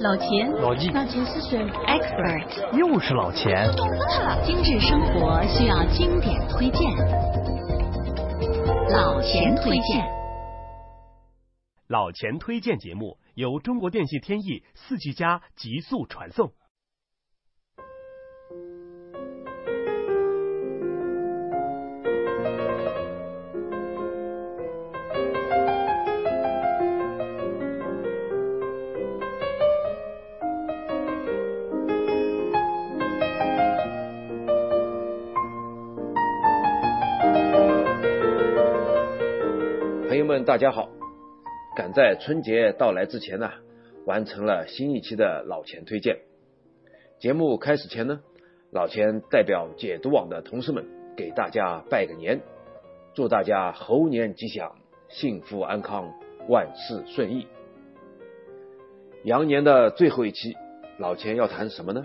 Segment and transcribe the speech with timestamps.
[0.00, 3.66] 老钱，老纪，老钱是谁？Expert，又是老钱。
[4.44, 6.82] 精致生活需要经典推荐，
[8.90, 10.04] 老钱推荐。
[11.88, 16.52] 老钱推荐节目由中国电信天翼四 G 加极速传送。
[40.46, 40.88] 大家好！
[41.74, 43.50] 赶在春节到来之前呢，
[44.04, 46.20] 完成了新一期的老钱推荐。
[47.18, 48.20] 节目开始前呢，
[48.70, 50.86] 老钱代表解读网的同事们
[51.16, 52.40] 给大家拜个年，
[53.12, 54.76] 祝大家猴年吉祥，
[55.08, 56.14] 幸福安康，
[56.48, 57.48] 万事顺意。
[59.24, 60.54] 羊年的最后一期，
[60.96, 62.04] 老钱要谈什么呢？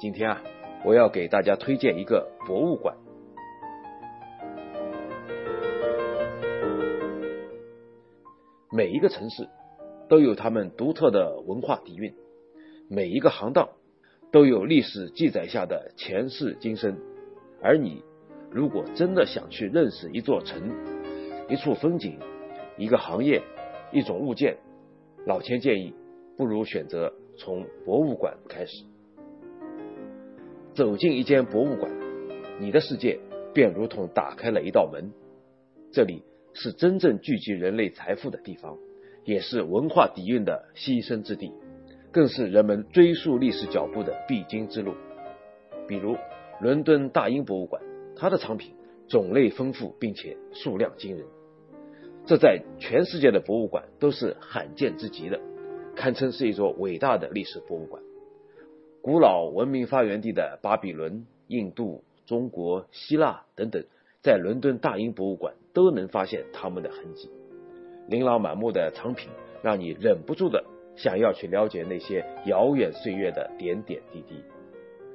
[0.00, 0.42] 今天啊，
[0.84, 2.96] 我要给大家推荐一个博物馆。
[8.74, 9.48] 每一个城市
[10.08, 12.12] 都有他们独特的文化底蕴，
[12.88, 13.68] 每一个行当
[14.32, 16.98] 都有历史记载下的前世今生。
[17.62, 18.02] 而你
[18.50, 20.72] 如果真的想去认识一座城、
[21.48, 22.18] 一处风景、
[22.76, 23.40] 一个行业、
[23.92, 24.56] 一种物件，
[25.24, 25.94] 老千建议
[26.36, 28.84] 不如选择从博物馆开始。
[30.74, 31.92] 走进一间博物馆，
[32.58, 33.20] 你的世界
[33.54, 35.12] 便如同打开了一道门，
[35.92, 36.24] 这里。
[36.54, 38.78] 是真正聚集人类财富的地方，
[39.24, 41.52] 也是文化底蕴的栖身之地，
[42.12, 44.94] 更是人们追溯历史脚步的必经之路。
[45.88, 46.16] 比如
[46.60, 47.82] 伦敦大英博物馆，
[48.14, 48.72] 它的藏品
[49.08, 51.26] 种类丰富，并且数量惊人，
[52.24, 55.40] 这在全世界的博物馆都是罕见之极的，
[55.96, 58.00] 堪称是一座伟大的历史博物馆。
[59.02, 63.84] 古老文明发源地的巴比伦、印度、中国、希腊等等。
[64.24, 67.28] 在伦敦大英博物馆都能发现他们的痕迹，
[68.08, 69.28] 琳琅满目的藏品
[69.62, 70.64] 让你忍不住的
[70.96, 74.42] 想要去了解那些遥远岁月的点点滴滴，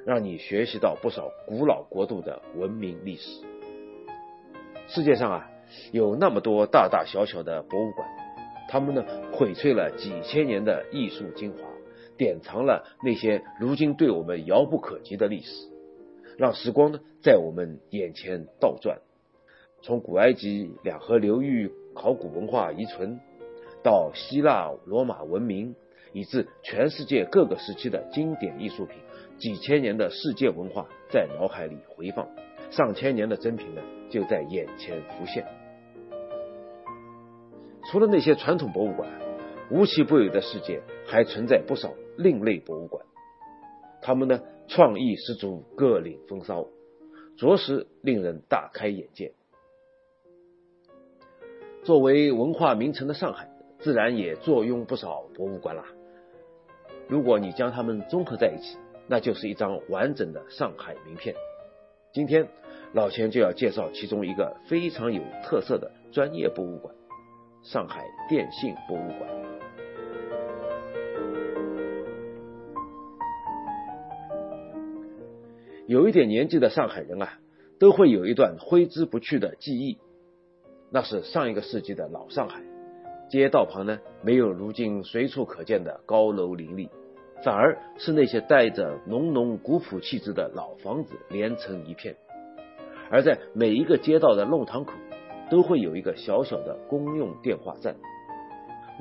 [0.05, 3.41] 让你学习到不少古老国度的文明历史。
[4.87, 5.49] 世界上啊，
[5.91, 8.07] 有那么多大大小小的博物馆，
[8.69, 11.67] 他们呢荟萃了几千年的艺术精华，
[12.15, 15.68] 典藏了那些如今对我们遥不可及的历史。
[16.39, 19.01] 让时光呢在我们眼前倒转，
[19.81, 23.19] 从古埃及两河流域考古文化遗存，
[23.83, 25.75] 到希腊罗马文明，
[26.13, 28.97] 以至全世界各个时期的经典艺术品，
[29.37, 32.25] 几千年的世界文化在脑海里回放，
[32.71, 35.45] 上千年的珍品呢就在眼前浮现。
[37.91, 39.09] 除了那些传统博物馆，
[39.69, 43.05] 无奇不有的世界还存在不少另类博物馆，
[44.01, 44.39] 他们呢？
[44.69, 46.67] 创意十足，各领风骚，
[47.35, 49.33] 着实令人大开眼界。
[51.83, 55.85] 作为文化名城的上海，自然也坐拥不少博物馆啦。
[57.07, 58.77] 如果你将它们综合在一起，
[59.07, 61.35] 那就是一张完整的上海名片。
[62.13, 62.47] 今天
[62.93, 66.93] 老钱就要介绍其中一个非常有特色的专业博物馆——
[67.65, 69.48] 上海电信博物馆。
[75.89, 77.39] 有一点年纪的上海人啊，
[77.79, 79.97] 都会有一段挥之不去的记忆，
[80.91, 82.61] 那是上一个世纪的老上海。
[83.27, 86.91] 街道旁呢，没有如今随处可见的高楼林立，
[87.43, 92.15] 反而是那些带着浓浓古朴气质的老房子连成一片。
[93.09, 94.93] 而在每一个街道的弄堂口，
[95.49, 97.95] 都会有一个小小的公用电话站。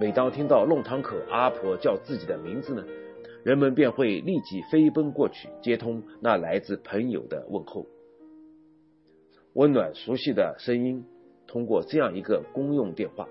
[0.00, 2.82] 每当听到弄堂口阿婆叫自己的名字呢？
[3.48, 7.86] 人们便会立即飞奔过去接通那来自朋友的问候，
[9.54, 11.06] 温暖熟悉的声音
[11.46, 13.26] 通过这样一个公用电话，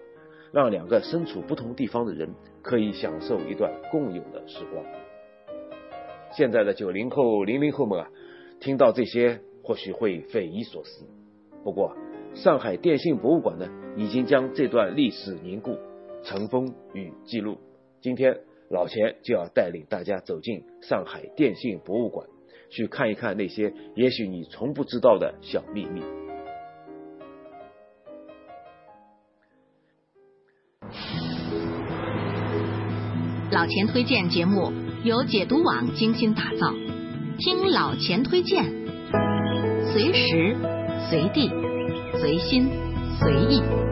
[0.52, 2.34] 让两个身处不同地方的人
[2.64, 4.84] 可以享受一段共有的时光。
[6.32, 8.10] 现在的九零后、零零后们啊，
[8.60, 11.06] 听到这些或许会匪夷所思，
[11.64, 11.96] 不过
[12.34, 15.78] 上海电信博物馆呢，已经将这段历史凝固、
[16.24, 17.60] 尘封与记录。
[18.02, 18.47] 今天。
[18.70, 22.28] 老钱就要带领大家走进上海电信博物馆，
[22.70, 26.02] 去看一看那些也许你从不知道的小秘密。
[33.50, 34.72] 老钱推荐节目
[35.04, 36.74] 由解读网精心打造，
[37.40, 38.66] 听老钱推荐，
[39.94, 40.56] 随时
[41.10, 41.50] 随地
[42.20, 42.68] 随心
[43.18, 43.87] 随意。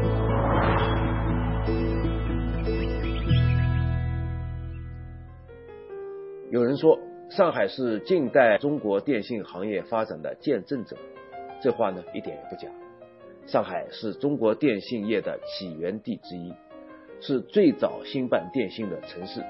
[6.56, 6.98] 有人说
[7.30, 10.96] 上海是近代中国电信行业发展的见证者，
[11.62, 12.70] 这话呢一点也不假。
[13.46, 16.54] 上海是中国电信业的起源地之一，
[17.20, 19.44] 是最早兴办电信的城市，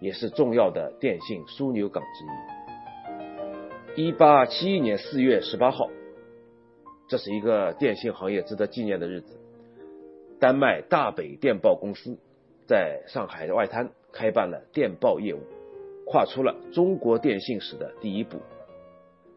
[0.00, 4.08] 也是重要的电信枢纽港之一。
[4.08, 5.88] 一八七一年四月十八号，
[7.06, 9.38] 这是一个电信行业值得纪念的日子。
[10.40, 12.18] 丹麦大北电报公司
[12.66, 15.38] 在上海的外滩开办了电报业务，
[16.10, 18.38] 跨出了中国电信史的第一步。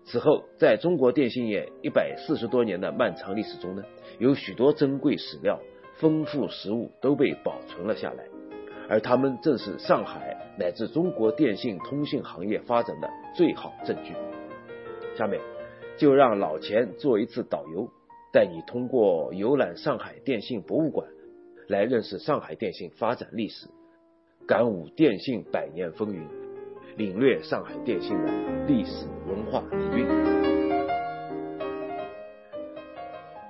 [0.06, 3.83] 此后，在中国电信业一百四十多年的漫长历史中呢，
[4.19, 5.59] 有许多珍贵史料、
[6.00, 8.25] 丰富实物都被保存了下来，
[8.89, 14.13] 而他们正是上海乃至中国电信通信行业发展的最好证据。
[15.15, 15.39] 下面
[15.97, 17.88] 就让老钱做一次导游。
[18.33, 21.06] 带你通过游览上海电信博物馆，
[21.67, 23.67] 来认识上海电信发展历史，
[24.47, 26.25] 感悟电信百年风云，
[26.97, 28.31] 领略上海电信的
[28.67, 30.07] 历史文化底蕴。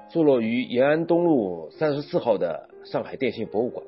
[0.10, 3.86] 坐落于延安东路三十四号的上海电信博物馆，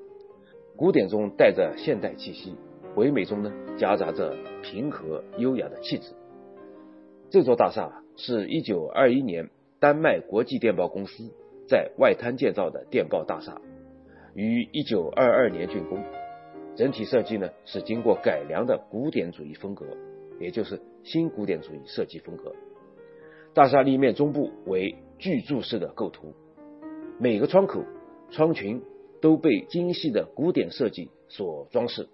[0.75, 2.55] 古典中带着现代气息，
[2.95, 6.13] 唯美中呢夹杂着平和优雅的气质。
[7.29, 9.49] 这座大厦是一九二一年。
[9.79, 11.29] 丹麦国际电报公司
[11.67, 13.59] 在外滩建造的电报大厦，
[14.33, 16.01] 于一九二二年竣工。
[16.75, 19.85] 整体设计呢是经过改良的古典主义风格，
[20.39, 22.53] 也就是新古典主义设计风格。
[23.53, 26.33] 大厦立面中部为巨柱式的构图，
[27.19, 27.83] 每个窗口、
[28.31, 28.81] 窗群
[29.21, 32.09] 都被精细的古典设计所装饰。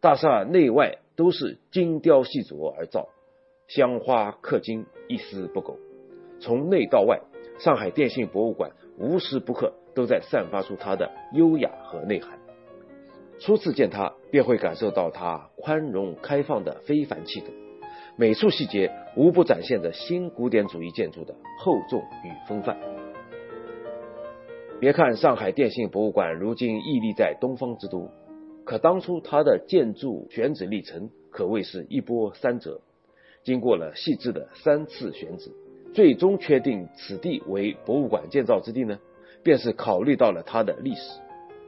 [0.00, 3.08] 大厦内外都是精雕细琢而造，
[3.68, 5.78] 香花刻金，一丝不苟。
[6.40, 7.20] 从内到外，
[7.60, 12.43] 上海电信博物馆无时不刻都在散发出它的优雅和内涵。
[13.38, 17.46] 初次见它，便会感受到它宽容开放的非凡气度，
[18.16, 22.78] 每处细节无不展现着新古典主义建筑的厚重与风范。
[24.80, 28.10] 别看上海电信博物馆如今屹立在东方之都，
[28.64, 32.80] 可当初它的建筑选址历程可谓是一波三折，
[33.42, 35.50] 经过了细致的三次选址。
[35.92, 38.98] 最终确定此地为博物馆建造之地呢，
[39.44, 41.20] 便是考虑到了它的历史。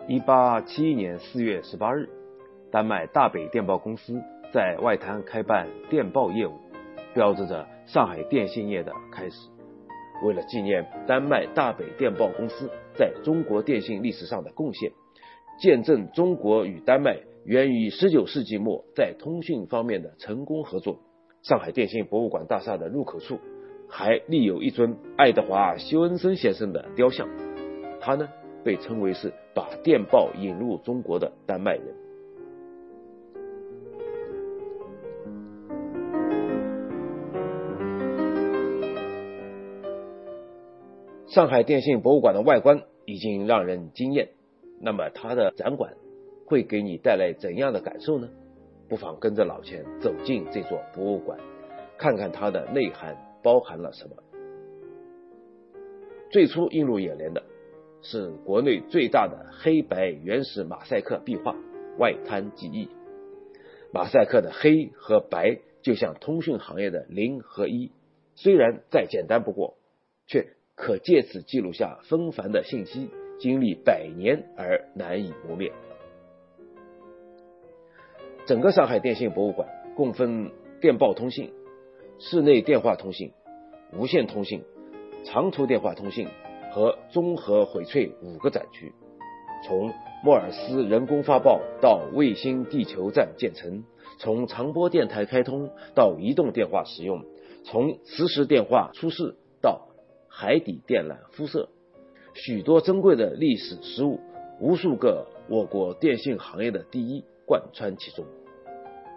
[0.09, 2.09] 一八七一年四月十八日，
[2.71, 4.23] 丹麦大北电报公司
[4.53, 6.53] 在外滩开办电报业务，
[7.13, 9.37] 标志着上海电信业的开始。
[10.23, 14.93] 为了纪念丹麦大北电报公司在中国电信历史上的贡献，
[15.59, 21.01] 见证中国与丹麦源于十九世纪末在通讯方面的成功合作，
[21.43, 23.41] 上海电信博物馆大厦的入口处。
[23.89, 27.29] 还立有一尊爱德华·休恩森先生的雕像，
[28.01, 28.29] 他呢
[28.67, 31.95] 被称为是把电报引入中国的丹麦人。
[41.29, 44.31] 上海电信博物馆的外观已经让人惊艳，
[44.81, 45.95] 那么它的展馆
[46.47, 48.29] 会给你带来怎样的感受呢？
[48.89, 51.39] 不妨跟着老钱走进这座博物馆，
[51.97, 53.17] 看看它的内涵。
[53.45, 54.17] 包含了什么？
[56.33, 57.41] 最初映入眼帘的
[58.03, 61.53] 是国内最大的黑白原始马赛克壁画
[61.99, 62.87] 《外滩记忆》。
[63.93, 67.93] 马赛克的黑和白就像通讯行业的零和一，
[68.35, 69.77] 虽然再简单不过，
[70.27, 75.73] 却可借此记录下纷繁的信息，经历百年而难以磨灭。
[78.47, 81.53] 整个上海电信博物馆共分电报通信。
[82.19, 83.33] 室内电话通信、
[83.93, 84.63] 无线通信、
[85.25, 86.29] 长途电话通信
[86.77, 88.93] 和综合翡翠五个展区，
[89.67, 93.83] 从莫尔斯人工发报到卫星地球站建成，
[94.19, 97.25] 从长波电台开通到移动电话使用，
[97.65, 99.89] 从磁石电话出世到
[100.29, 101.71] 海底电缆敷设，
[102.35, 104.21] 许多珍贵的历史实物，
[104.61, 108.27] 无数个我国电信行业的第一贯穿其中。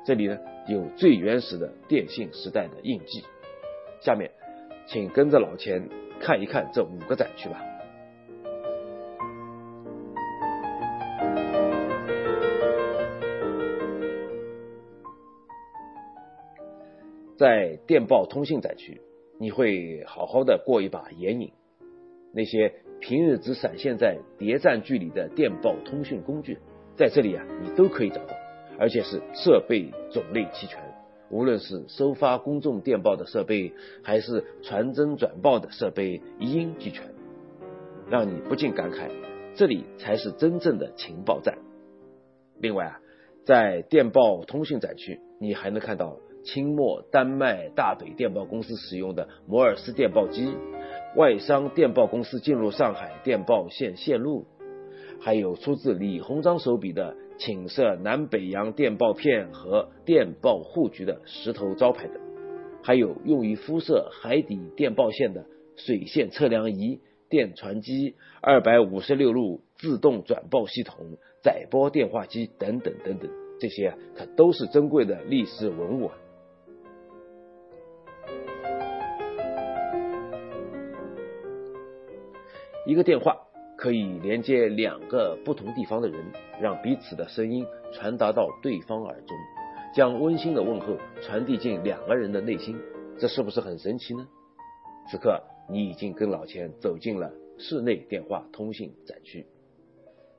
[0.06, 0.38] 这里呢
[0.70, 3.26] 有最原始的电信时代的印记。
[4.00, 4.32] 下面，
[4.88, 5.90] 请跟着老钱
[6.20, 7.64] 看一看这五个展区吧。
[17.38, 19.02] 在电报通信展区，
[19.40, 21.54] 你会好好的过一把眼瘾。
[22.34, 26.60] 那些平日只闪现在谍战剧里的电报通讯工具，
[26.98, 28.36] 在这里啊，你都可以找到。
[28.78, 30.82] 而且是设备种类齐全，
[31.30, 37.04] 无论是收发公众电报的设备，还是传真转报的设备，一应俱全，
[38.10, 39.10] 让你不禁感慨，
[39.56, 41.58] 这里才是真正的情报站。
[42.60, 43.00] 另外啊，
[43.46, 50.56] 在电报通讯展区，你还能看到清末丹麦大北电报公司使用的摩尔斯电报机，
[51.16, 54.46] 外商电报公司进入上海电报线线路，
[55.20, 62.22] 还有出自李鸿章手笔的请设南北洋电报片和电报户局的石头招牌等，
[62.84, 67.02] 还有用于敷设海底电报线的水线测量仪。
[67.30, 73.30] 电传机、二百五十六路自动转报系统、载波电话机等等等等，
[73.60, 76.18] 这些，可都是珍贵的历史文物啊。
[82.88, 83.38] 一个电话
[83.80, 86.22] 可以连接两个不同地方的人，
[86.62, 89.38] 让彼此的声音传达到对方耳中，
[89.96, 92.78] 将温馨的问候传递进两个人的内心，
[93.18, 94.28] 这是不是很神奇呢？
[95.10, 95.42] 此刻。
[95.72, 99.46] 你已经跟老钱走进了室内电话通信展区，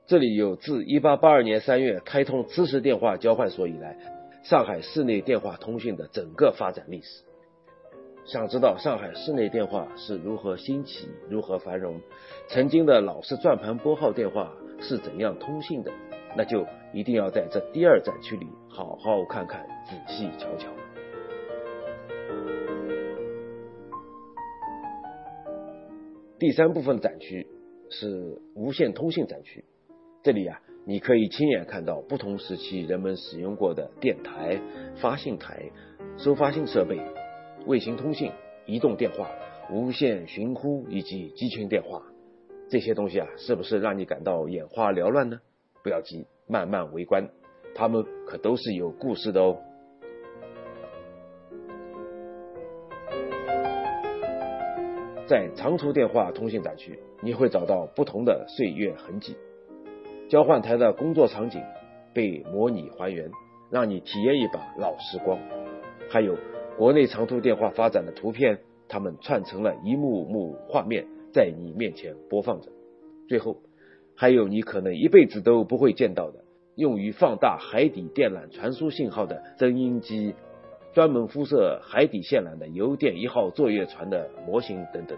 [0.05, 3.97] 这里有自1882年3月开通知识电话交换所以来，
[4.43, 7.23] 上海室内电话通讯的整个发展历史。
[8.23, 11.99] 想知道上海室内电话是如何兴起、如何繁荣，
[12.47, 15.91] 曾经的老式转盘拨号电话是怎样通信的，
[16.37, 20.69] 那就一定要在这第二展区里好好看看、仔细瞧瞧。
[26.39, 27.47] 第三部分展区
[27.89, 29.65] 是无线通信展区，
[30.23, 34.61] 这里啊，你可以亲眼看到不同时期人们使用过的电台、
[35.01, 35.71] 发信台、
[36.17, 36.99] 收发信设备、
[37.65, 38.31] 卫星通信、
[38.65, 39.29] 移动电话、
[39.71, 42.01] 无线寻呼以及集群电话，
[42.69, 45.39] 这些东西啊，是不是让你感到眼花缭乱呢？
[45.83, 47.29] 不要急，慢慢围观，
[47.75, 49.57] 他们可都是有故事的哦。
[55.27, 59.37] 在长途电话通信展区，你会找到不同的岁月痕迹，
[60.29, 61.61] 交换台的工作场景
[62.13, 63.31] 被模拟还原，
[63.69, 65.39] 让你体验一把老时光。
[66.09, 66.35] 还有
[66.77, 72.71] 国内长途电话发展的图片，他们串成了一幕幕画面在你面前播放着。
[73.27, 73.57] 最后，
[74.15, 76.43] 还有你可能一辈子都不会见到的，
[76.75, 80.33] 用于放大海底电缆传输信号的增音机。
[80.93, 85.17] 专门辐射海底线缆的邮电一号作业船的模型等等。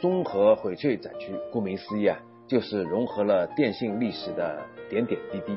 [0.00, 2.16] 综合翡翠展区，顾名思义啊，
[2.50, 5.56] 就是融合了电信历史的点点滴滴。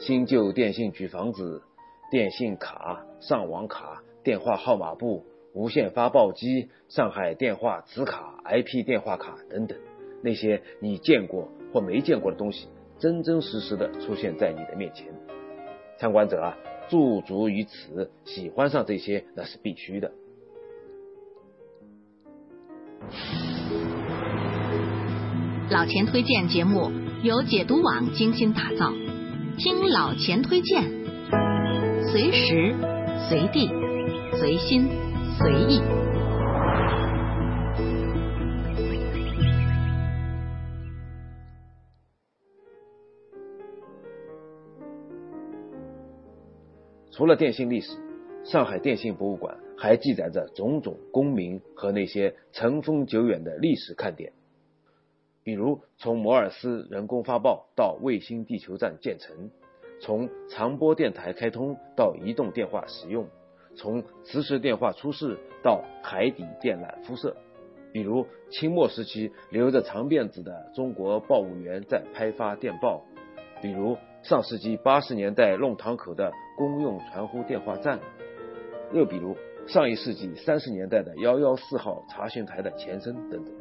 [0.00, 1.62] 新旧电信局房子、
[2.10, 5.24] 电信卡、上网卡、电话号码簿、
[5.54, 9.78] 无线发报机、上海电话磁卡、IP 电话卡等等，
[10.20, 12.66] 那些你见过或没见过的东西。
[12.98, 15.06] 真真实实的出现在你的面前，
[15.96, 20.10] 参观者啊驻足于此，喜欢上这些那是必须的。
[25.70, 26.90] 老钱推荐节目
[27.22, 28.92] 由解读网精心打造，
[29.56, 30.82] 听老钱推荐，
[32.10, 32.74] 随时
[33.28, 33.68] 随地
[34.36, 34.88] 随心
[35.38, 35.80] 随意。
[47.12, 47.96] 除了电信历史，
[48.42, 54.32] 上海电信博物馆还记载着种种功名和那些尘封久远的历史看点。
[55.42, 59.50] 比如，从摩尔斯人工发报到卫星地球站建成，
[60.00, 63.26] 从长波电台开通到移动电话使用，
[63.76, 67.36] 从磁石电话出世到海底电缆辐射。
[67.92, 73.02] 比如，清末时期留着长辫子的中国报务员在拍发电报。
[73.62, 73.96] 比如。
[74.22, 77.98] 上世纪八十年代弄堂口的公用传呼电话站，
[78.92, 79.34] 又比如
[79.66, 83.59] 上一世纪三十年代的幺幺四号查询台的前身等等。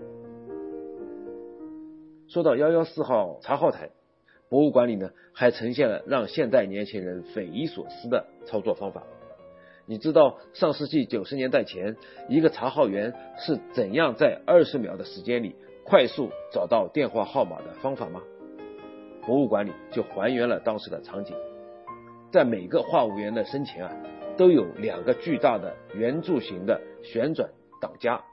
[2.30, 3.90] 说到幺幺四号查号台，
[4.50, 9.02] 博物馆里呢还呈现了让现代年轻人匪夷所思的操作方法。
[9.88, 18.22] 你知道上世纪九十年代前一个查号员是怎样在二十秒的时间里快速找到电话号码的方法吗？
[19.26, 21.36] 博物馆里就还原了当时的场景，
[22.32, 23.92] 在每个话务员的身前啊，
[24.38, 27.50] 都有两个巨大的圆柱形的旋转
[27.82, 28.24] 挡夹，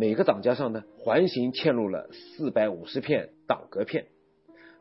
[0.00, 4.06] 每个挡夹上呢环形嵌入了四百五十片挡格片，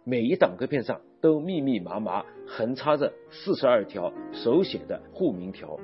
[0.03, 5.79] 每一挡格片上都密密麻麻横插着四十二条手写的户名条。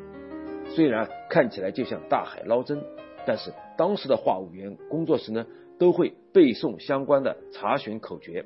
[0.69, 2.83] 虽然看起来就像大海捞针，
[3.25, 5.47] 但是当时的话务员工作时呢，
[5.79, 8.45] 都会背诵相关的查询口诀。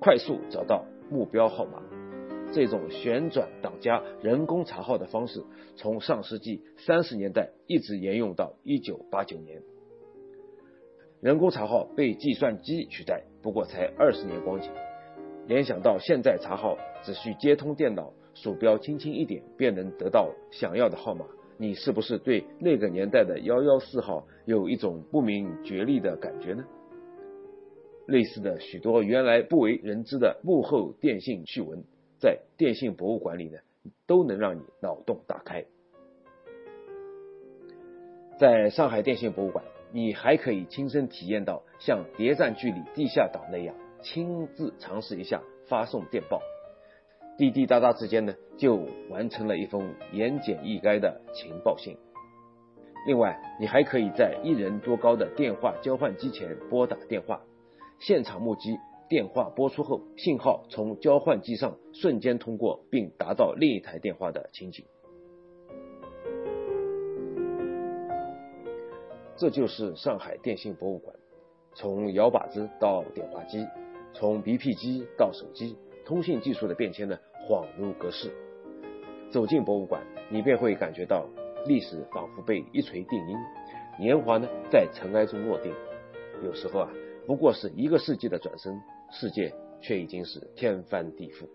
[0.00, 1.82] 快速找到目标号码，
[2.52, 5.42] 这种旋转挡夹人工查号的方式，
[5.76, 9.62] 从上世纪三十年代一直沿用到一九八九年。
[11.20, 14.70] 人工查号被计算机取代，不过才二十年光景。
[15.46, 21.24] 联想到现在查号只需接通电脑，鼠标轻轻一点便能得到想要的号码，
[21.56, 26.64] 你是不是对那个年代的幺幺四号有一种不明觉厉的感觉呢？
[28.06, 31.82] 类似的许多原来不为人知的幕后电信趣闻，
[32.18, 33.58] 在电信博物馆里呢，
[34.06, 35.64] 都能让你脑洞大开。
[38.38, 46.40] 在上海电信博物馆，你还可以亲身体验到像谍战剧里地下党那样，亲自尝试一下发送电报，
[47.38, 51.96] 滴滴答答之间呢，就完成了一封言简意赅的情报信。
[53.06, 57.40] 另外，你还可以在一人多高的电话交换机前拨打电话，
[58.00, 58.76] 现场目击
[59.08, 64.84] 电话拨出后，信号从交换机上瞬间通过并达到另一台电话的情景。
[69.36, 71.14] 这就是上海电信博物馆，
[71.74, 73.66] 从摇把子到点话机，
[74.14, 75.76] 从 BP 机到手机，
[76.06, 78.32] 通信技术的变迁呢，恍如隔世。
[79.30, 81.26] 走进博物馆，你便会感觉到
[81.66, 83.36] 历史仿佛被一锤定音，
[84.00, 85.70] 年华呢在尘埃中落定。
[86.42, 86.90] 有时候啊，
[87.26, 89.52] 不过是一个世纪的转身，世界
[89.82, 91.46] 却已经是天翻地覆。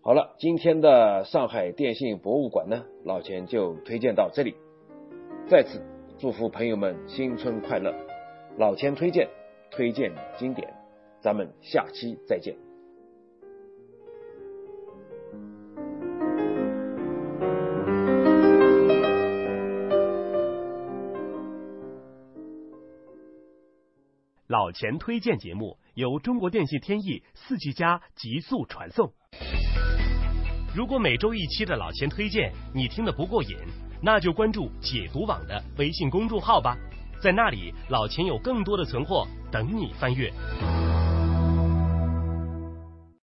[0.00, 4.54] 好了，今天的上海电信博物馆呢，老钱就推荐到这里，
[5.48, 5.82] 再次。
[6.16, 7.92] 祝福朋友们新春快乐！
[8.56, 9.28] 老千推荐，
[9.70, 10.72] 推荐经典，
[11.20, 12.56] 咱们下期再见。
[24.46, 29.12] 老钱推荐节目由中国电信天翼四 G 加极速传送。
[30.76, 33.83] 如果每周一期的老钱推荐你听得不过瘾。
[34.04, 36.76] 那就关注解读网的微信公众号吧，
[37.22, 40.30] 在那里老钱有更多的存货等你翻阅。